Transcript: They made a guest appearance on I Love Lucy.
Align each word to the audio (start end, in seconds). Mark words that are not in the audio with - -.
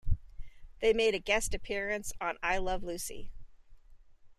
They 0.79 0.93
made 0.93 1.13
a 1.13 1.19
guest 1.19 1.53
appearance 1.53 2.11
on 2.19 2.39
I 2.41 2.57
Love 2.57 2.81
Lucy. 2.81 3.29